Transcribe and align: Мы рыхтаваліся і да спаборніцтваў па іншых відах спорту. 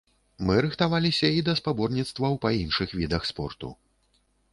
Мы 0.45 0.53
рыхтаваліся 0.65 1.29
і 1.39 1.43
да 1.49 1.53
спаборніцтваў 1.59 2.39
па 2.45 2.49
іншых 2.63 2.95
відах 3.01 3.29
спорту. 3.33 3.69